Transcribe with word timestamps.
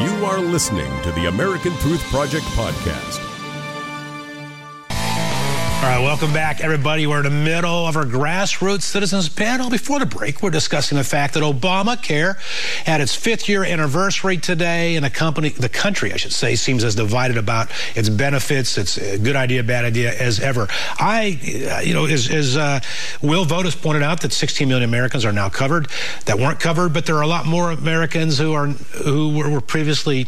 You 0.00 0.24
are 0.26 0.38
listening 0.38 0.92
to 1.02 1.10
the 1.10 1.26
American 1.26 1.76
Truth 1.78 2.04
Project 2.04 2.44
podcast. 2.54 3.27
All 5.80 5.84
right, 5.84 6.00
welcome 6.00 6.32
back, 6.32 6.60
everybody. 6.60 7.06
We're 7.06 7.18
in 7.18 7.22
the 7.22 7.30
middle 7.30 7.86
of 7.86 7.96
our 7.96 8.04
grassroots 8.04 8.82
citizens 8.82 9.28
panel. 9.28 9.70
Before 9.70 10.00
the 10.00 10.06
break, 10.06 10.42
we're 10.42 10.50
discussing 10.50 10.98
the 10.98 11.04
fact 11.04 11.34
that 11.34 11.44
Obamacare 11.44 12.36
had 12.84 13.00
its 13.00 13.14
fifth 13.14 13.48
year 13.48 13.62
anniversary 13.62 14.38
today, 14.38 14.96
and 14.96 15.04
the 15.04 15.10
company, 15.10 15.50
the 15.50 15.68
country, 15.68 16.12
I 16.12 16.16
should 16.16 16.32
say, 16.32 16.56
seems 16.56 16.82
as 16.82 16.96
divided 16.96 17.36
about 17.36 17.70
its 17.94 18.08
benefits. 18.08 18.76
It's 18.76 18.96
a 18.98 19.18
good 19.18 19.36
idea, 19.36 19.62
bad 19.62 19.84
idea 19.84 20.12
as 20.12 20.40
ever. 20.40 20.66
I, 20.98 21.38
uh, 21.70 21.78
you 21.78 21.94
know, 21.94 22.06
as, 22.06 22.28
as 22.28 22.56
uh, 22.56 22.80
Will 23.22 23.44
Vought's 23.44 23.76
pointed 23.76 24.02
out, 24.02 24.22
that 24.22 24.32
16 24.32 24.66
million 24.66 24.88
Americans 24.88 25.24
are 25.24 25.32
now 25.32 25.48
covered 25.48 25.86
that 26.24 26.40
weren't 26.40 26.58
covered, 26.58 26.92
but 26.92 27.06
there 27.06 27.14
are 27.14 27.22
a 27.22 27.28
lot 27.28 27.46
more 27.46 27.70
Americans 27.70 28.36
who 28.36 28.52
are 28.52 28.66
who 28.66 29.38
were 29.38 29.60
previously 29.60 30.26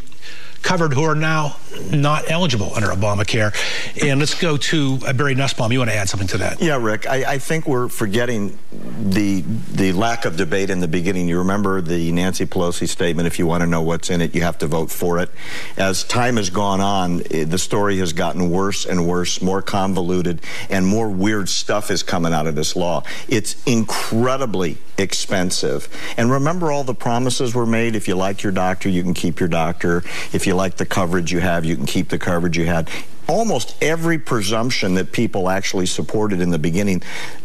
covered 0.62 0.92
who 0.92 1.02
are 1.02 1.14
now 1.14 1.56
not 1.90 2.30
eligible 2.30 2.72
under 2.74 2.88
Obamacare. 2.88 3.54
And 4.02 4.20
let's 4.20 4.38
go 4.40 4.56
to 4.56 4.98
uh, 5.06 5.12
Barry 5.12 5.34
Nussbaum. 5.34 5.72
You 5.72 5.78
want 5.78 5.90
to 5.90 5.96
add 5.96 6.08
something 6.08 6.28
to 6.28 6.38
that? 6.38 6.60
Yeah, 6.60 6.76
Rick. 6.80 7.06
I, 7.06 7.32
I, 7.32 7.38
think 7.38 7.66
we're 7.66 7.88
forgetting 7.88 8.58
the 8.70 9.42
the 9.72 9.92
lack 9.92 10.24
of 10.24 10.36
debate 10.36 10.70
in 10.70 10.80
the 10.80 10.88
beginning. 10.88 11.28
You 11.28 11.38
remember 11.38 11.80
the 11.80 12.12
Nancy 12.12 12.46
Pelosi 12.46 12.88
statement: 12.88 13.26
"If 13.26 13.38
you 13.38 13.46
want 13.46 13.62
to 13.62 13.66
know 13.66 13.82
what's 13.82 14.10
in 14.10 14.20
it, 14.20 14.34
you 14.34 14.42
have 14.42 14.58
to 14.58 14.66
vote 14.66 14.90
for 14.90 15.18
it." 15.18 15.30
As 15.76 16.04
time 16.04 16.36
has 16.36 16.50
gone 16.50 16.80
on, 16.80 17.22
eh, 17.30 17.44
the 17.44 17.58
story 17.58 17.98
has 17.98 18.12
gotten 18.12 18.50
worse 18.50 18.84
and 18.84 19.06
worse, 19.06 19.40
more 19.40 19.62
convoluted, 19.62 20.40
and 20.68 20.86
more 20.86 21.08
weird 21.08 21.48
stuff 21.48 21.90
is 21.90 22.02
coming 22.02 22.32
out 22.32 22.46
of 22.46 22.54
this 22.54 22.76
law. 22.76 23.02
It's 23.28 23.62
incredibly 23.64 24.78
expensive. 25.00 25.88
And 26.16 26.30
remember, 26.30 26.70
all 26.70 26.84
the 26.84 26.94
promises 26.94 27.54
were 27.54 27.66
made. 27.66 27.94
If 27.96 28.08
you 28.08 28.14
like 28.14 28.42
your 28.42 28.52
doctor, 28.52 28.88
you 28.88 29.02
can 29.02 29.14
keep 29.14 29.40
your 29.40 29.48
doctor. 29.48 30.02
If 30.32 30.46
you 30.46 30.54
like 30.54 30.76
the 30.76 30.86
coverage 30.86 31.32
you 31.32 31.40
have, 31.40 31.64
you 31.64 31.76
can 31.76 31.86
keep 31.86 32.08
the 32.08 32.18
coverage 32.18 32.56
you 32.56 32.66
had 32.66 32.88
almost 33.30 33.76
every 33.80 34.18
presumption 34.18 34.94
that 34.94 35.12
people 35.12 35.48
actually 35.48 35.86
supported 35.86 36.40
in 36.40 36.50
the 36.50 36.58
beginning, 36.58 37.00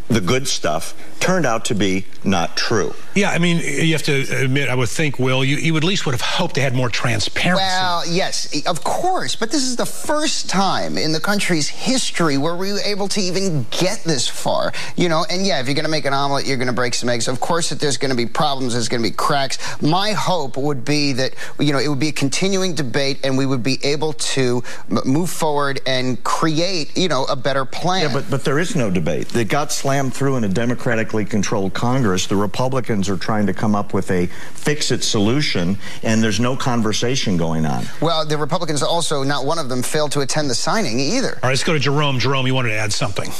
the 0.08 0.20
good 0.20 0.46
stuff, 0.46 0.94
turned 1.20 1.46
out 1.46 1.64
to 1.66 1.74
be 1.74 2.06
not 2.22 2.56
true. 2.56 2.94
Yeah, 3.14 3.30
I 3.30 3.38
mean, 3.38 3.58
you 3.58 3.92
have 3.92 4.02
to 4.04 4.44
admit, 4.44 4.68
I 4.68 4.74
would 4.74 4.88
think, 4.88 5.18
Will, 5.18 5.44
you, 5.44 5.56
you 5.56 5.76
at 5.76 5.84
least 5.84 6.06
would 6.06 6.14
have 6.14 6.20
hoped 6.20 6.54
they 6.54 6.60
had 6.60 6.74
more 6.74 6.88
transparency. 6.88 7.62
Well, 7.62 8.06
yes, 8.06 8.66
of 8.66 8.84
course, 8.84 9.34
but 9.34 9.50
this 9.50 9.62
is 9.62 9.76
the 9.76 9.86
first 9.86 10.48
time 10.48 10.98
in 10.98 11.12
the 11.12 11.20
country's 11.20 11.68
history 11.68 12.38
where 12.38 12.54
we 12.54 12.72
were 12.72 12.78
able 12.80 13.08
to 13.08 13.20
even 13.20 13.66
get 13.70 14.02
this 14.04 14.28
far. 14.28 14.72
You 14.96 15.08
know, 15.08 15.24
and 15.28 15.44
yeah, 15.44 15.60
if 15.60 15.66
you're 15.66 15.74
going 15.74 15.84
to 15.84 15.90
make 15.90 16.04
an 16.04 16.14
omelet, 16.14 16.46
you're 16.46 16.58
going 16.58 16.68
to 16.68 16.72
break 16.72 16.94
some 16.94 17.08
eggs. 17.08 17.26
Of 17.26 17.40
course, 17.40 17.70
that 17.70 17.80
there's 17.80 17.96
going 17.96 18.10
to 18.10 18.16
be 18.16 18.26
problems, 18.26 18.74
there's 18.74 18.88
going 18.88 19.02
to 19.02 19.08
be 19.08 19.14
cracks. 19.14 19.58
My 19.82 20.12
hope 20.12 20.56
would 20.56 20.84
be 20.84 21.12
that, 21.14 21.34
you 21.58 21.72
know, 21.72 21.78
it 21.78 21.88
would 21.88 22.00
be 22.00 22.08
a 22.08 22.12
continuing 22.12 22.74
debate 22.74 23.20
and 23.24 23.36
we 23.36 23.46
would 23.46 23.62
be 23.62 23.78
able 23.82 24.12
to 24.12 24.62
move 25.04 25.30
forward 25.30 25.56
forward 25.56 25.80
and 25.86 26.22
create, 26.22 26.94
you 26.98 27.08
know, 27.08 27.24
a 27.24 27.36
better 27.36 27.64
plan. 27.64 28.02
Yeah, 28.02 28.12
but, 28.12 28.28
but 28.28 28.44
there 28.44 28.58
is 28.58 28.76
no 28.76 28.90
debate. 28.90 29.34
It 29.34 29.48
got 29.48 29.72
slammed 29.72 29.95
through 30.10 30.36
in 30.36 30.44
a 30.44 30.48
democratically 30.48 31.24
controlled 31.24 31.74
Congress. 31.74 32.26
The 32.26 32.36
Republicans 32.36 33.08
are 33.08 33.16
trying 33.16 33.46
to 33.46 33.54
come 33.54 33.74
up 33.74 33.94
with 33.94 34.10
a 34.10 34.26
fix-it 34.26 35.02
solution, 35.02 35.78
and 36.02 36.22
there's 36.22 36.40
no 36.40 36.56
conversation 36.56 37.36
going 37.36 37.66
on. 37.66 37.84
Well, 38.00 38.26
the 38.26 38.38
Republicans 38.38 38.82
also, 38.82 39.22
not 39.22 39.44
one 39.44 39.58
of 39.58 39.68
them, 39.68 39.82
failed 39.82 40.12
to 40.12 40.20
attend 40.20 40.50
the 40.50 40.54
signing 40.54 41.00
either. 41.00 41.34
All 41.34 41.40
right, 41.44 41.48
let's 41.50 41.64
go 41.64 41.72
to 41.72 41.78
Jerome. 41.78 42.18
Jerome, 42.18 42.46
you 42.46 42.54
wanted 42.54 42.70
to 42.70 42.76
add 42.76 42.92
something. 42.92 43.30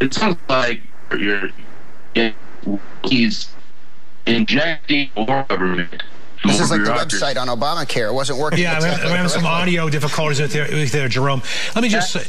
It 0.00 0.14
sounds 0.14 0.38
like 0.48 0.80
you're, 1.16 1.50
he's 3.04 3.48
injecting 4.26 5.10
more 5.16 5.44
government 5.48 6.02
this 6.44 6.60
is 6.60 6.70
like 6.70 6.84
the 6.84 6.90
website 6.90 7.36
on 7.36 7.48
Obamacare. 7.48 8.08
It 8.08 8.14
wasn't 8.14 8.38
working. 8.38 8.60
Yeah, 8.60 8.76
exactly 8.76 9.10
we 9.10 9.16
have 9.16 9.30
some 9.30 9.46
audio 9.46 9.88
difficulties 9.88 10.40
with 10.40 10.52
there, 10.52 10.68
with 10.70 10.92
there, 10.92 11.08
Jerome. 11.08 11.42
Let 11.74 11.82
me 11.82 11.88
just 11.88 12.12
say. 12.12 12.24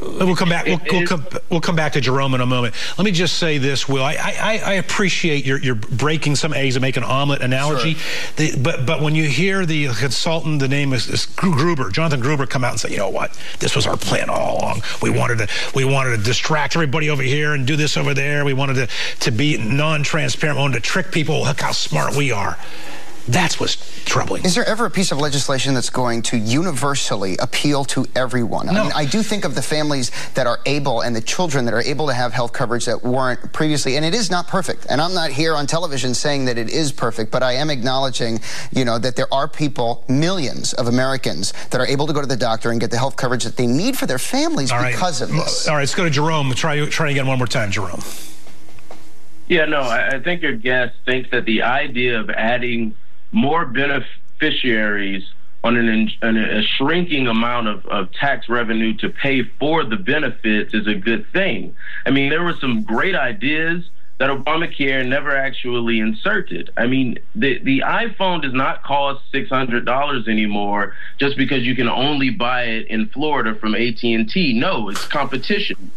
We'll 0.00 0.36
come 0.36 0.48
back. 0.48 0.66
We'll, 0.66 0.80
we'll, 0.90 1.06
come, 1.06 1.26
we'll 1.50 1.60
come 1.60 1.76
back 1.76 1.92
to 1.92 2.00
Jerome 2.00 2.34
in 2.34 2.40
a 2.40 2.46
moment. 2.46 2.74
Let 2.96 3.04
me 3.04 3.10
just 3.10 3.38
say 3.38 3.58
this, 3.58 3.88
Will. 3.88 4.02
I, 4.02 4.14
I, 4.14 4.60
I 4.64 4.72
appreciate 4.74 5.44
your, 5.44 5.58
your 5.58 5.74
breaking 5.74 6.36
some 6.36 6.52
eggs 6.52 6.76
and 6.76 6.82
making 6.82 7.02
an 7.02 7.08
omelet 7.08 7.42
analogy. 7.42 7.94
Sure. 7.94 8.32
The, 8.36 8.60
but 8.60 8.86
but 8.86 9.00
when 9.00 9.14
you 9.14 9.24
hear 9.24 9.66
the 9.66 9.88
consultant, 9.88 10.60
the 10.60 10.68
name 10.68 10.92
is, 10.92 11.08
is, 11.08 11.26
Gruber, 11.26 11.90
Jonathan 11.90 12.20
Gruber, 12.20 12.46
come 12.46 12.64
out 12.64 12.72
and 12.72 12.80
say, 12.80 12.90
you 12.90 12.96
know 12.96 13.08
what, 13.08 13.38
this 13.60 13.76
was 13.76 13.86
our 13.86 13.96
plan 13.96 14.28
all 14.28 14.58
along. 14.58 14.82
We 15.02 15.10
wanted 15.10 15.38
to 15.38 15.48
we 15.74 15.84
wanted 15.84 16.16
to 16.16 16.22
distract 16.22 16.76
everybody 16.76 17.10
over 17.10 17.22
here 17.22 17.54
and 17.54 17.66
do 17.66 17.76
this 17.76 17.96
over 17.96 18.14
there. 18.14 18.44
We 18.44 18.54
wanted 18.54 18.74
to 18.74 18.88
to 19.20 19.30
be 19.30 19.56
non-transparent. 19.58 20.56
We 20.56 20.62
wanted 20.62 20.82
to 20.82 20.88
trick 20.88 21.12
people. 21.12 21.42
Look 21.42 21.60
how 21.60 21.72
smart 21.72 22.16
we 22.16 22.32
are. 22.32 22.58
That's 23.28 23.60
what's 23.60 23.76
troubling. 24.06 24.44
Is 24.46 24.54
there 24.54 24.66
ever 24.66 24.86
a 24.86 24.90
piece 24.90 25.12
of 25.12 25.18
legislation 25.18 25.74
that's 25.74 25.90
going 25.90 26.22
to 26.22 26.38
universally 26.38 27.36
appeal 27.36 27.84
to 27.86 28.06
everyone? 28.16 28.66
No. 28.66 28.72
I 28.72 28.82
mean, 28.84 28.92
I 28.94 29.04
do 29.04 29.22
think 29.22 29.44
of 29.44 29.54
the 29.54 29.60
families 29.60 30.10
that 30.32 30.46
are 30.46 30.60
able 30.64 31.02
and 31.02 31.14
the 31.14 31.20
children 31.20 31.66
that 31.66 31.74
are 31.74 31.82
able 31.82 32.06
to 32.06 32.14
have 32.14 32.32
health 32.32 32.54
coverage 32.54 32.86
that 32.86 33.02
weren't 33.02 33.52
previously, 33.52 33.96
and 33.96 34.04
it 34.04 34.14
is 34.14 34.30
not 34.30 34.48
perfect. 34.48 34.86
And 34.88 34.98
I'm 35.00 35.12
not 35.12 35.30
here 35.30 35.54
on 35.54 35.66
television 35.66 36.14
saying 36.14 36.46
that 36.46 36.56
it 36.56 36.70
is 36.70 36.90
perfect, 36.90 37.30
but 37.30 37.42
I 37.42 37.52
am 37.52 37.68
acknowledging, 37.68 38.40
you 38.72 38.86
know, 38.86 38.98
that 38.98 39.14
there 39.16 39.32
are 39.32 39.46
people, 39.46 40.04
millions 40.08 40.72
of 40.72 40.88
Americans, 40.88 41.52
that 41.70 41.80
are 41.82 41.86
able 41.86 42.06
to 42.06 42.14
go 42.14 42.22
to 42.22 42.26
the 42.26 42.36
doctor 42.36 42.70
and 42.70 42.80
get 42.80 42.90
the 42.90 42.98
health 42.98 43.16
coverage 43.16 43.44
that 43.44 43.58
they 43.58 43.66
need 43.66 43.98
for 43.98 44.06
their 44.06 44.18
families 44.18 44.72
All 44.72 44.82
because 44.82 45.20
right. 45.20 45.30
of 45.30 45.36
this. 45.36 45.68
All 45.68 45.74
right, 45.74 45.82
let's 45.82 45.94
go 45.94 46.04
to 46.04 46.10
Jerome. 46.10 46.50
Try, 46.54 46.86
try 46.86 47.10
again 47.10 47.26
one 47.26 47.36
more 47.36 47.46
time, 47.46 47.70
Jerome. 47.70 48.02
Yeah, 49.48 49.64
no, 49.64 49.82
I 49.82 50.20
think 50.20 50.42
your 50.42 50.56
guest 50.56 50.94
thinks 51.04 51.30
that 51.30 51.46
the 51.46 51.62
idea 51.62 52.20
of 52.20 52.28
adding 52.30 52.94
more 53.32 53.66
beneficiaries 53.66 55.24
on 55.64 55.76
an, 55.76 56.10
an, 56.22 56.36
a 56.36 56.62
shrinking 56.62 57.26
amount 57.26 57.68
of, 57.68 57.84
of 57.86 58.12
tax 58.12 58.48
revenue 58.48 58.94
to 58.98 59.08
pay 59.08 59.42
for 59.58 59.84
the 59.84 59.96
benefits 59.96 60.72
is 60.72 60.86
a 60.86 60.94
good 60.94 61.26
thing. 61.32 61.74
I 62.06 62.10
mean, 62.10 62.30
there 62.30 62.44
were 62.44 62.54
some 62.60 62.82
great 62.84 63.16
ideas 63.16 63.88
that 64.18 64.30
Obamacare 64.30 65.06
never 65.06 65.34
actually 65.34 66.00
inserted. 66.00 66.70
I 66.76 66.86
mean, 66.86 67.18
the 67.34 67.58
the 67.60 67.80
iPhone 67.80 68.42
does 68.42 68.52
not 68.52 68.82
cost 68.82 69.22
six 69.30 69.48
hundred 69.48 69.84
dollars 69.84 70.26
anymore 70.26 70.94
just 71.18 71.36
because 71.36 71.64
you 71.64 71.76
can 71.76 71.88
only 71.88 72.30
buy 72.30 72.64
it 72.64 72.88
in 72.88 73.08
Florida 73.08 73.54
from 73.54 73.74
AT 73.74 74.02
and 74.02 74.28
T. 74.28 74.52
No, 74.58 74.88
it's 74.88 75.06
competition. 75.06 75.92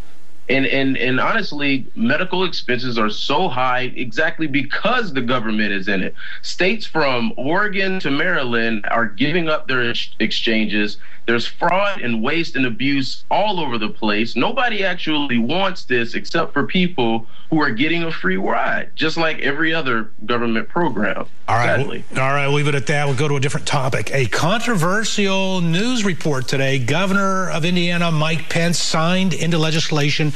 And, 0.50 0.66
and 0.66 0.98
and 0.98 1.20
honestly, 1.20 1.88
medical 1.96 2.44
expenses 2.44 2.98
are 2.98 3.10
so 3.10 3.48
high 3.48 3.92
exactly 3.96 4.48
because 4.48 5.14
the 5.14 5.22
government 5.22 5.72
is 5.72 5.88
in 5.88 6.02
it. 6.02 6.14
States 6.42 6.86
from 6.86 7.32
Oregon 7.38 8.00
to 8.02 8.12
Maryland 8.12 8.86
are 8.90 9.06
giving 9.06 9.48
up 9.48 9.68
their 9.68 9.90
ex- 9.90 10.10
exchanges. 10.20 10.98
There's 11.28 11.46
fraud 11.48 12.02
and 12.02 12.22
waste 12.22 12.56
and 12.56 12.66
abuse 12.66 13.24
all 13.30 13.60
over 13.60 13.78
the 13.78 13.90
place. 13.90 14.36
Nobody 14.36 14.84
actually 14.84 15.38
wants 15.38 15.86
this 15.86 16.16
except 16.16 16.52
for 16.52 16.66
people 16.66 17.28
who 17.52 17.62
are 17.62 17.70
getting 17.70 18.04
a 18.04 18.12
free 18.12 18.38
ride, 18.38 18.92
just 18.96 19.18
like 19.18 19.40
every 19.40 19.74
other 19.74 20.10
government 20.26 20.68
program. 20.70 21.26
All 21.48 21.58
right. 21.58 21.86
Well, 21.86 22.02
all 22.24 22.34
right. 22.34 22.48
We'll 22.48 22.56
leave 22.56 22.70
it 22.70 22.76
at 22.76 22.88
that. 22.88 23.06
We'll 23.06 23.18
go 23.18 23.28
to 23.28 23.36
a 23.36 23.40
different 23.40 23.68
topic. 23.68 24.10
A 24.14 24.26
controversial 24.28 25.60
news 25.60 26.06
report 26.06 26.48
today. 26.48 26.80
Governor 26.80 27.50
of 27.52 27.66
Indiana, 27.66 28.10
Mike 28.10 28.50
Pence, 28.50 28.80
signed 28.80 29.34
into 29.34 29.58
legislation 29.58 30.31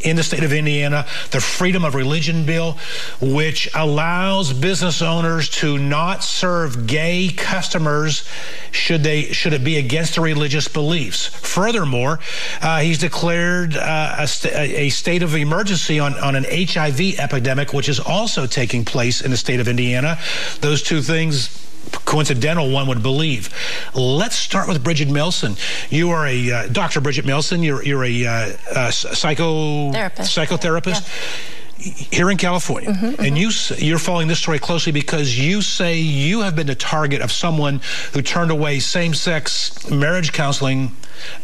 in 0.00 0.16
the 0.16 0.22
state 0.22 0.44
of 0.44 0.52
Indiana 0.52 1.06
the 1.30 1.40
Freedom 1.40 1.84
of 1.84 1.94
Religion 1.94 2.46
Bill, 2.46 2.78
which 3.20 3.68
allows 3.74 4.52
business 4.52 5.02
owners 5.02 5.48
to 5.48 5.78
not 5.78 6.22
serve 6.22 6.86
gay 6.86 7.28
customers 7.28 8.28
should 8.70 9.02
they 9.02 9.24
should 9.32 9.52
it 9.52 9.64
be 9.64 9.76
against 9.76 10.14
their 10.14 10.24
religious 10.24 10.68
beliefs. 10.68 11.26
Furthermore, 11.26 12.18
uh, 12.62 12.80
he's 12.80 12.98
declared 12.98 13.76
uh, 13.76 14.16
a, 14.18 14.26
st- 14.26 14.54
a, 14.54 14.88
state 14.90 15.22
of 15.22 15.34
emergency 15.34 15.98
on, 15.98 16.14
on 16.14 16.36
an 16.36 16.44
HIV 16.48 17.18
epidemic, 17.18 17.72
which 17.72 17.88
is 17.88 18.00
also 18.00 18.46
taking 18.46 18.84
place 18.84 19.20
in 19.20 19.30
the 19.30 19.36
state 19.36 19.60
of 19.60 19.68
Indiana. 19.68 20.18
Those 20.60 20.82
two 20.82 21.02
things 21.02 21.65
coincidental 22.04 22.70
one 22.70 22.86
would 22.86 23.02
believe. 23.02 23.50
Let's 23.94 24.36
start 24.36 24.68
with 24.68 24.82
Bridget 24.82 25.08
Melson. 25.08 25.56
You 25.90 26.10
are 26.10 26.26
a 26.26 26.52
uh, 26.52 26.68
Dr. 26.68 27.00
Bridget 27.00 27.24
Melson. 27.24 27.62
You're 27.62 27.82
you're 27.82 28.04
a, 28.04 28.26
uh, 28.26 28.56
a 28.74 28.92
psycho 28.92 29.92
Therapist. 29.92 30.36
psychotherapist. 30.36 31.02
Yeah 31.02 31.52
here 31.78 32.30
in 32.30 32.36
California, 32.36 32.90
mm-hmm, 32.90 33.06
mm-hmm. 33.06 33.22
and 33.22 33.38
you 33.38 33.50
you're 33.76 33.98
following 33.98 34.28
this 34.28 34.38
story 34.38 34.58
closely 34.58 34.92
because 34.92 35.38
you 35.38 35.60
say 35.62 35.98
you 35.98 36.40
have 36.40 36.56
been 36.56 36.66
the 36.66 36.74
target 36.74 37.20
of 37.20 37.30
someone 37.30 37.80
who 38.12 38.22
turned 38.22 38.50
away 38.50 38.78
same-sex 38.80 39.90
marriage 39.90 40.32
counseling 40.32 40.90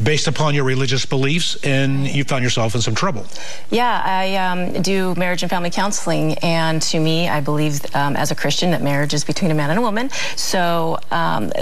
based 0.03 0.27
upon 0.27 0.55
your 0.55 0.65
religious 0.65 1.05
beliefs, 1.07 1.57
and 1.65 2.07
you 2.07 2.25
found 2.25 2.45
yourself 2.45 2.75
in 2.75 2.81
some 2.81 2.95
trouble. 2.95 3.27
Yeah, 3.71 4.03
I 4.05 4.37
um, 4.37 4.83
do 4.83 5.15
marriage 5.17 5.43
and 5.43 5.51
family 5.51 5.71
counseling, 5.71 6.35
and 6.39 6.81
to 6.83 7.01
me, 7.01 7.29
I 7.29 7.41
believe 7.41 7.81
um, 7.95 8.17
as 8.17 8.31
a 8.31 8.35
Christian 8.35 8.71
that 8.71 8.83
marriage 8.83 9.15
is 9.15 9.25
between 9.25 9.51
a 9.51 9.55
man 9.55 9.71
and 9.71 9.79
a 9.79 9.83
woman. 9.83 10.11
So. 10.37 10.99
Um, 11.11 11.53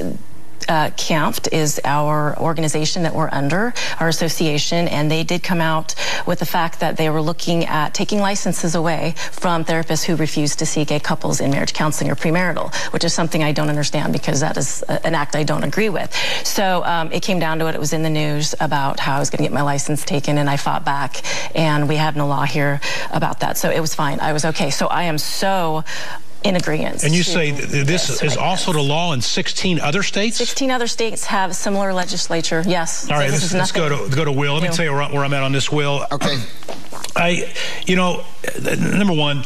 uh, 0.69 0.91
CAMFT 0.91 1.53
is 1.53 1.81
our 1.85 2.39
organization 2.39 3.03
that 3.03 3.15
we're 3.15 3.31
under, 3.33 3.75
our 3.99 4.09
association, 4.09 4.89
and 4.89 5.11
they 5.11 5.25
did 5.25 5.43
come 5.43 5.61
out 5.61 5.95
with 6.27 6.39
the 6.39 6.47
fact 6.47 6.81
that 6.81 6.97
they 6.97 7.11
were 7.11 7.23
looking 7.23 7.65
at 7.67 7.95
taking 7.95 8.21
licenses 8.21 8.75
away 8.75 9.15
from 9.33 9.65
therapists 9.65 10.05
who 10.05 10.17
refuse 10.17 10.57
to 10.57 10.67
see 10.67 10.85
gay 10.85 11.01
couples 11.01 11.41
in 11.41 11.51
marriage 11.51 11.75
counseling 11.75 12.11
or 12.11 12.15
premarital, 12.15 12.75
which 12.93 13.05
is 13.05 13.13
something 13.13 13.43
I 13.43 13.53
don't 13.53 13.69
understand 13.69 14.13
because 14.13 14.41
that 14.41 14.57
is 14.57 14.83
an 14.83 15.15
act 15.15 15.37
I 15.37 15.43
don't 15.43 15.65
agree 15.65 15.89
with. 15.89 16.15
So 16.45 16.85
um, 16.85 17.13
it 17.13 17.23
came 17.23 17.39
down 17.39 17.59
to 17.61 17.67
it. 17.67 17.75
It 17.75 17.81
was 17.81 17.93
in 17.93 18.03
the 18.03 18.11
news 18.11 18.55
about 18.61 19.01
how 19.01 19.17
I 19.17 19.19
was 19.19 19.31
going 19.31 19.39
to 19.39 19.45
get 19.45 19.53
my 19.53 19.63
license 19.63 20.05
taken, 20.05 20.39
and 20.39 20.49
I 20.49 20.57
fought 20.57 20.85
back, 20.85 21.23
and 21.57 21.89
we 21.89 21.97
have 21.97 22.17
no 22.17 22.27
law 22.27 22.45
here 22.45 22.81
about 23.11 23.41
that. 23.41 23.59
So 23.59 23.71
it 23.71 23.81
was 23.81 23.95
fine. 23.95 24.21
I 24.21 24.33
was 24.33 24.45
okay. 24.45 24.71
So 24.71 24.87
I 24.87 25.05
am 25.05 25.19
so 25.19 25.85
in 26.43 26.57
agreement. 26.57 27.05
And 27.05 27.15
you 27.15 27.23
say 27.23 27.51
this, 27.51 27.85
this 27.85 28.23
is 28.23 28.37
also 28.37 28.73
the 28.73 28.83
law 28.83 29.13
in 29.13 29.21
16 29.21 29.81
other 29.81 30.03
states? 30.03 30.37
16 30.39 30.71
other 30.71 30.87
states 30.87 31.27
have 31.27 31.55
similar 31.55 31.93
legislature, 31.93 32.63
yes. 32.67 33.11
All 33.11 33.17
right, 33.17 33.31
so 33.31 33.59
let's, 33.59 33.73
go 33.73 33.89
to, 33.89 34.15
go 34.15 34.25
to 34.25 34.33
Will. 34.33 34.55
Let 34.55 34.63
me 34.63 34.69
tell 34.71 34.85
you 34.85 34.93
where, 34.93 35.09
where 35.09 35.25
I'm 35.25 35.35
at 35.35 35.43
on 35.43 35.53
this, 35.53 35.71
Will. 35.71 36.07
Okay. 36.11 36.43
I, 37.17 37.53
you 37.87 37.97
know, 37.97 38.25
number 38.63 39.15
one, 39.15 39.45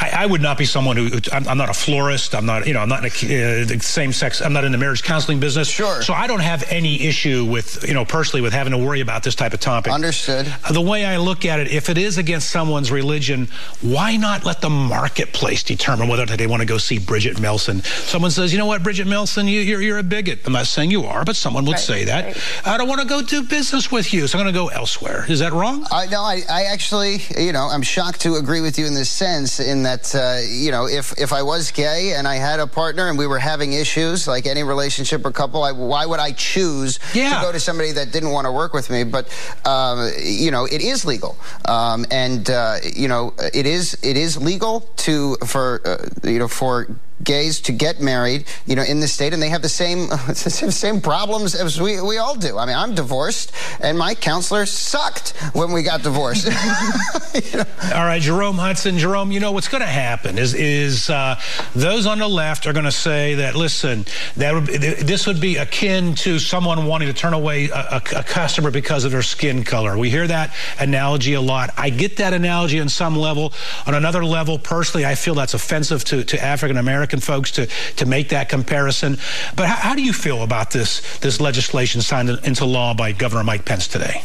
I, 0.00 0.22
I, 0.22 0.26
would 0.26 0.40
not 0.40 0.56
be 0.56 0.64
someone 0.64 0.96
who 0.96 1.10
I'm, 1.30 1.46
I'm, 1.46 1.58
not 1.58 1.68
a 1.68 1.74
florist. 1.74 2.34
I'm 2.34 2.46
not, 2.46 2.66
you 2.66 2.72
know, 2.72 2.80
I'm 2.80 2.88
not 2.88 3.00
in 3.00 3.30
a, 3.30 3.62
uh, 3.62 3.64
the 3.66 3.78
same 3.80 4.12
sex. 4.12 4.40
I'm 4.40 4.54
not 4.54 4.64
in 4.64 4.72
the 4.72 4.78
marriage 4.78 5.02
counseling 5.02 5.40
business. 5.40 5.68
Sure. 5.68 6.02
So 6.02 6.14
I 6.14 6.26
don't 6.26 6.40
have 6.40 6.64
any 6.70 7.02
issue 7.02 7.44
with, 7.44 7.86
you 7.86 7.92
know, 7.92 8.06
personally 8.06 8.40
with 8.40 8.54
having 8.54 8.72
to 8.72 8.78
worry 8.78 9.00
about 9.00 9.22
this 9.22 9.34
type 9.34 9.52
of 9.52 9.60
topic. 9.60 9.92
Understood. 9.92 10.46
The 10.70 10.80
way 10.80 11.04
I 11.04 11.18
look 11.18 11.44
at 11.44 11.60
it, 11.60 11.70
if 11.70 11.90
it 11.90 11.98
is 11.98 12.16
against 12.16 12.50
someone's 12.50 12.90
religion, 12.90 13.48
why 13.82 14.16
not 14.16 14.44
let 14.44 14.62
the 14.62 14.70
marketplace 14.70 15.62
determine 15.62 16.08
whether 16.08 16.24
they 16.24 16.46
want 16.46 16.60
to 16.60 16.66
go 16.66 16.78
see 16.78 16.98
Bridget 16.98 17.38
Melson? 17.38 17.82
Someone 17.82 18.30
says, 18.30 18.52
you 18.52 18.58
know 18.58 18.66
what, 18.66 18.82
Bridget 18.82 19.06
Melson, 19.06 19.46
you, 19.46 19.60
are 19.60 19.64
you're, 19.64 19.82
you're 19.82 19.98
a 19.98 20.02
bigot. 20.02 20.40
I'm 20.46 20.54
not 20.54 20.66
saying 20.66 20.90
you 20.90 21.04
are, 21.04 21.24
but 21.24 21.36
someone 21.36 21.66
would 21.66 21.72
right, 21.72 21.80
say 21.80 22.04
that. 22.04 22.24
Right. 22.24 22.66
I 22.66 22.78
don't 22.78 22.88
want 22.88 23.02
to 23.02 23.06
go 23.06 23.20
do 23.20 23.42
business 23.42 23.92
with 23.92 24.14
you, 24.14 24.26
so 24.26 24.38
I'm 24.38 24.44
going 24.44 24.54
to 24.54 24.58
go 24.58 24.68
elsewhere. 24.68 25.26
Is 25.28 25.40
that 25.40 25.52
wrong? 25.52 25.86
Uh, 25.90 26.06
no, 26.10 26.22
I, 26.22 26.40
I 26.48 26.64
actually, 26.64 27.18
you 27.36 27.52
know, 27.52 27.68
I'm 27.70 27.82
shocked 27.82 28.22
to 28.22 28.36
agree 28.36 28.60
with 28.62 28.78
you 28.78 28.86
in 28.86 28.94
this 28.94 29.10
sense. 29.10 29.60
In 29.60 29.82
that, 29.82 29.89
uh, 30.14 30.40
you 30.48 30.70
know, 30.70 30.86
if 30.86 31.18
if 31.18 31.32
I 31.32 31.42
was 31.42 31.70
gay 31.70 32.14
and 32.14 32.26
I 32.26 32.36
had 32.36 32.60
a 32.60 32.66
partner 32.66 33.08
and 33.08 33.18
we 33.18 33.26
were 33.26 33.38
having 33.38 33.72
issues, 33.72 34.28
like 34.28 34.46
any 34.46 34.62
relationship 34.62 35.24
or 35.24 35.30
couple, 35.30 35.62
I, 35.62 35.72
why 35.72 36.06
would 36.06 36.20
I 36.20 36.32
choose 36.32 36.98
yeah. 37.14 37.34
to 37.34 37.40
go 37.40 37.52
to 37.52 37.60
somebody 37.60 37.92
that 37.92 38.12
didn't 38.12 38.30
want 38.30 38.46
to 38.46 38.52
work 38.52 38.72
with 38.72 38.90
me? 38.90 39.04
But 39.04 39.28
um, 39.64 40.10
you 40.22 40.50
know, 40.50 40.64
it 40.64 40.80
is 40.80 41.04
legal, 41.04 41.36
um, 41.66 42.06
and 42.10 42.48
uh, 42.48 42.76
you 42.94 43.08
know, 43.08 43.34
it 43.52 43.66
is 43.66 43.98
it 44.02 44.16
is 44.16 44.36
legal 44.40 44.80
to 44.96 45.36
for 45.46 45.80
uh, 45.84 46.28
you 46.28 46.38
know 46.38 46.48
for 46.48 46.86
gays 47.22 47.60
to 47.62 47.72
get 47.72 48.00
married, 48.00 48.44
you 48.66 48.76
know, 48.76 48.82
in 48.82 49.00
the 49.00 49.08
state, 49.08 49.32
and 49.32 49.42
they 49.42 49.48
have 49.48 49.62
the 49.62 49.68
same 49.68 50.08
same 50.34 51.00
problems 51.00 51.54
as 51.54 51.80
we, 51.80 52.00
we 52.00 52.18
all 52.18 52.34
do. 52.34 52.58
I 52.58 52.66
mean, 52.66 52.76
I'm 52.76 52.94
divorced, 52.94 53.52
and 53.80 53.98
my 53.98 54.14
counselor 54.14 54.66
sucked 54.66 55.30
when 55.54 55.72
we 55.72 55.82
got 55.82 56.02
divorced. 56.02 56.46
you 56.46 56.52
know? 57.58 57.64
All 57.94 58.04
right, 58.04 58.22
Jerome 58.22 58.56
Hudson. 58.56 58.98
Jerome, 58.98 59.30
you 59.32 59.40
know 59.40 59.52
what's 59.52 59.68
going 59.68 59.82
to 59.82 59.86
happen 59.86 60.38
is 60.38 60.54
is 60.54 61.10
uh, 61.10 61.40
those 61.74 62.06
on 62.06 62.18
the 62.18 62.28
left 62.28 62.66
are 62.66 62.72
going 62.72 62.84
to 62.84 62.92
say 62.92 63.34
that 63.36 63.54
listen, 63.54 64.04
that 64.36 64.54
would, 64.54 64.66
this 64.66 65.26
would 65.26 65.40
be 65.40 65.56
akin 65.56 66.14
to 66.16 66.38
someone 66.38 66.86
wanting 66.86 67.08
to 67.08 67.14
turn 67.14 67.34
away 67.34 67.68
a, 67.68 67.74
a, 67.74 68.02
a 68.16 68.22
customer 68.22 68.70
because 68.70 69.04
of 69.04 69.12
their 69.12 69.22
skin 69.22 69.64
color. 69.64 69.96
We 69.98 70.10
hear 70.10 70.26
that 70.26 70.54
analogy 70.78 71.34
a 71.34 71.40
lot. 71.40 71.70
I 71.76 71.90
get 71.90 72.16
that 72.16 72.32
analogy 72.32 72.80
on 72.80 72.88
some 72.88 73.16
level. 73.16 73.52
On 73.86 73.94
another 73.94 74.24
level, 74.24 74.58
personally, 74.58 75.04
I 75.04 75.14
feel 75.14 75.34
that's 75.34 75.54
offensive 75.54 76.04
to, 76.06 76.24
to 76.24 76.42
African 76.42 76.76
Americans 76.76 77.09
American 77.10 77.20
folks 77.20 77.50
to, 77.52 77.66
to 77.96 78.06
make 78.06 78.28
that 78.28 78.48
comparison. 78.48 79.18
But 79.56 79.66
how, 79.66 79.88
how 79.88 79.94
do 79.94 80.02
you 80.02 80.12
feel 80.12 80.42
about 80.42 80.70
this, 80.70 81.18
this 81.18 81.40
legislation 81.40 82.00
signed 82.02 82.30
into 82.44 82.64
law 82.64 82.94
by 82.94 83.12
Governor 83.12 83.44
Mike 83.44 83.64
Pence 83.64 83.88
today? 83.88 84.22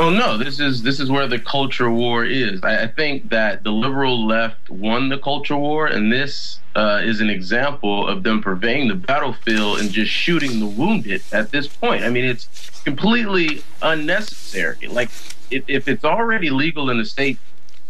Oh 0.00 0.10
no, 0.10 0.36
this 0.36 0.58
is 0.58 0.82
this 0.82 0.98
is 0.98 1.08
where 1.08 1.28
the 1.28 1.38
culture 1.38 1.88
war 1.88 2.24
is. 2.24 2.60
I, 2.64 2.82
I 2.82 2.86
think 2.88 3.28
that 3.30 3.62
the 3.62 3.70
liberal 3.70 4.26
left 4.26 4.68
won 4.68 5.08
the 5.08 5.18
culture 5.18 5.56
war, 5.56 5.86
and 5.86 6.10
this 6.10 6.58
uh, 6.74 7.00
is 7.04 7.20
an 7.20 7.30
example 7.30 8.08
of 8.08 8.24
them 8.24 8.42
purveying 8.42 8.88
the 8.88 8.96
battlefield 8.96 9.78
and 9.78 9.92
just 9.92 10.10
shooting 10.10 10.58
the 10.58 10.66
wounded 10.66 11.22
at 11.30 11.52
this 11.52 11.68
point. 11.68 12.02
I 12.02 12.10
mean, 12.10 12.24
it's 12.24 12.48
completely 12.84 13.62
unnecessary. 13.82 14.88
Like, 14.88 15.10
if, 15.52 15.62
if 15.68 15.86
it's 15.86 16.04
already 16.04 16.50
legal 16.50 16.90
in 16.90 16.98
the 16.98 17.04
state 17.04 17.38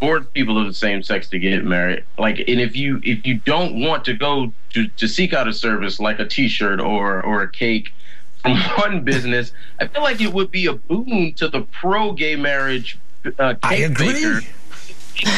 for 0.01 0.21
people 0.21 0.59
of 0.59 0.67
the 0.67 0.75
same 0.75 1.03
sex 1.03 1.29
to 1.31 1.39
get 1.39 1.65
married. 1.65 2.05
Like, 2.19 2.39
and 2.39 2.61
if 2.61 2.77
you 2.77 3.01
if 3.03 3.27
you 3.27 3.37
don't 3.37 3.81
want 3.81 4.05
to 4.07 4.15
go 4.15 4.53
to 4.71 4.89
to 4.89 5.09
seek 5.09 5.33
out 5.33 5.49
a 5.49 5.53
service 5.53 6.01
like 6.01 6.19
a 6.19 6.27
T-shirt 6.27 6.81
or 6.81 7.23
or 7.23 7.43
a 7.43 7.51
cake 7.51 7.93
from 8.43 8.57
one 8.79 9.03
business, 9.03 9.53
I 9.81 9.87
feel 9.87 10.03
like 10.03 10.21
it 10.21 10.33
would 10.33 10.51
be 10.51 10.67
a 10.67 10.75
boon 10.75 11.35
to 11.35 11.49
the 11.49 11.63
pro 11.63 12.13
gay 12.13 12.37
marriage 12.37 12.99
uh, 13.39 13.55
cake 13.55 13.59
I 13.63 13.75
agree. 13.77 14.13
baker. 14.13 14.41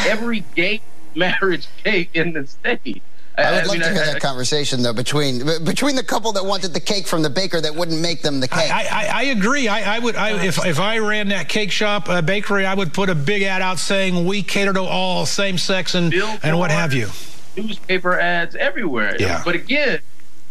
Every 0.08 0.40
gay 0.54 0.80
marriage 1.14 1.68
cake 1.84 2.10
in 2.14 2.32
the 2.32 2.46
state. 2.46 3.02
I 3.38 3.52
would 3.52 3.60
I 3.60 3.62
love 3.64 3.72
mean, 3.72 3.80
to 3.82 3.92
hear 3.92 4.02
I, 4.02 4.06
that 4.06 4.16
I, 4.16 4.18
conversation 4.18 4.82
though 4.82 4.94
between 4.94 5.44
between 5.64 5.94
the 5.94 6.02
couple 6.02 6.32
that 6.32 6.44
wanted 6.44 6.72
the 6.72 6.80
cake 6.80 7.06
from 7.06 7.22
the 7.22 7.30
baker 7.30 7.60
that 7.60 7.74
wouldn't 7.74 8.00
make 8.00 8.22
them 8.22 8.40
the 8.40 8.48
cake. 8.48 8.70
I, 8.72 9.08
I 9.12 9.22
agree. 9.24 9.68
I, 9.68 9.98
would 9.98 10.14
if 10.16 10.64
if 10.64 10.80
I 10.80 10.98
ran 10.98 11.28
that 11.28 11.48
cake 11.48 11.70
shop 11.70 12.08
uh, 12.08 12.22
bakery, 12.22 12.64
I 12.64 12.74
would 12.74 12.94
put 12.94 13.10
a 13.10 13.14
big 13.14 13.42
ad 13.42 13.60
out 13.60 13.78
saying 13.78 14.24
we 14.24 14.42
cater 14.42 14.72
to 14.72 14.82
all 14.82 15.26
same 15.26 15.58
sex 15.58 15.94
and 15.94 16.14
and 16.42 16.58
what 16.58 16.70
have 16.70 16.94
you. 16.94 17.08
Newspaper 17.56 18.18
ads 18.18 18.54
everywhere. 18.56 19.16
Yeah. 19.18 19.42
But 19.44 19.54
again, 19.54 20.00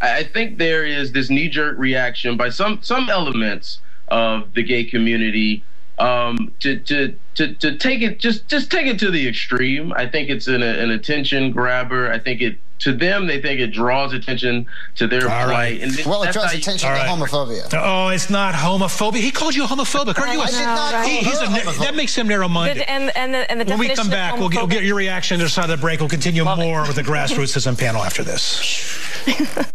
I 0.02 0.24
think 0.24 0.58
there 0.58 0.86
is 0.86 1.12
this 1.12 1.30
knee 1.30 1.50
jerk 1.50 1.78
reaction 1.78 2.38
by 2.38 2.50
some 2.50 2.80
some 2.82 3.10
elements 3.10 3.80
of 4.10 4.54
the 4.54 4.62
gay 4.62 4.84
community 4.84 5.64
um, 5.98 6.54
to, 6.60 6.78
to 6.80 7.16
to 7.36 7.54
to 7.56 7.78
take 7.78 8.02
it 8.02 8.20
just 8.20 8.48
just 8.48 8.72
take 8.72 8.88
it 8.88 9.00
to 9.00 9.12
the 9.12 9.28
extreme. 9.28 9.94
I 9.94 10.08
think 10.08 10.30
it's 10.30 10.48
an, 10.48 10.62
an 10.62 10.92
attention 10.92 11.52
grabber. 11.52 12.12
I 12.12 12.20
think 12.20 12.42
it 12.42 12.58
to 12.80 12.94
them, 12.94 13.26
they 13.26 13.42
think 13.42 13.60
it 13.60 13.68
draws 13.68 14.14
attention 14.14 14.66
to 14.96 15.08
their 15.08 15.24
All 15.24 15.46
plight. 15.46 15.50
Right. 15.50 15.82
And 15.82 16.06
well, 16.06 16.24
it 16.24 16.34
draws 16.34 16.54
attention 16.54 16.90
to 16.90 16.96
right. 16.96 17.08
homophobia. 17.08 17.74
Oh, 17.74 18.10
it's 18.10 18.30
not 18.30 18.54
homophobia. 18.54 19.18
He 19.18 19.32
called 19.32 19.56
you 19.56 19.64
homophobic. 19.64 20.20
Aren't 20.20 20.34
you? 20.34 20.42
I 20.42 20.48
did 20.48 20.60
not 20.60 20.94
right. 20.94 21.10
he, 21.10 21.18
he's 21.18 21.42
a, 21.42 21.80
that 21.80 21.96
makes 21.96 22.16
him 22.16 22.28
narrow-minded. 22.28 22.84
And, 22.90 23.16
and, 23.16 23.34
the, 23.34 23.50
and 23.50 23.62
the 23.62 23.66
when 23.66 23.80
we 23.80 23.90
come 23.90 24.10
back, 24.10 24.38
we'll 24.38 24.50
get, 24.50 24.58
we'll 24.60 24.68
get, 24.68 24.84
your 24.84 24.96
reaction 24.96 25.38
to 25.40 25.46
the 25.46 25.50
side 25.50 25.70
of 25.70 25.70
the 25.70 25.78
break. 25.78 26.00
We'll 26.00 26.10
continue 26.10 26.44
Love 26.44 26.60
more 26.60 26.84
it. 26.84 26.88
with 26.88 26.98
the 26.98 27.04
Grassroots 27.04 27.50
Citizen 27.50 27.76
panel 27.78 28.04
after 28.04 28.24
this. 28.24 29.00